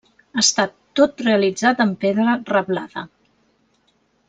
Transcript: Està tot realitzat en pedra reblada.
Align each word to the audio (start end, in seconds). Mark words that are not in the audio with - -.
Està 0.43 0.63
tot 0.99 1.21
realitzat 1.27 1.83
en 1.85 1.93
pedra 2.07 2.35
reblada. 2.55 3.05